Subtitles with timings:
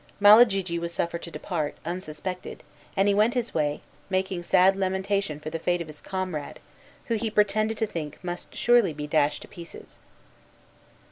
[0.19, 2.63] Malagigi was suffered to depart, unsuspected,
[2.97, 6.59] and he went his way, making sad lamentation for the fate of his comrade,
[7.05, 9.99] who he pretended to think must surely be dashed to pieces.